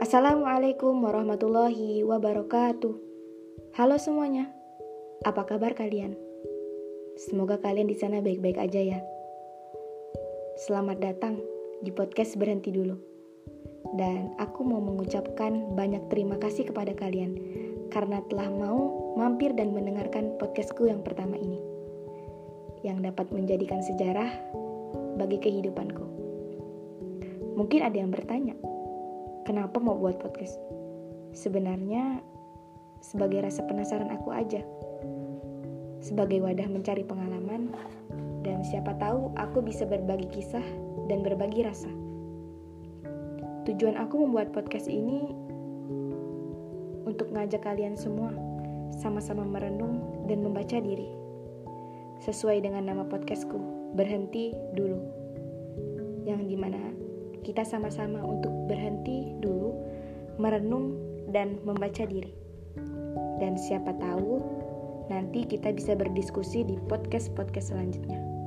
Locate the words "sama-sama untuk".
57.66-58.52